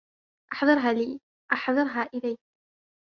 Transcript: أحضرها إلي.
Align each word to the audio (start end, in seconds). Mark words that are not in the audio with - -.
أحضرها 0.53 0.89
إلي. 2.13 2.37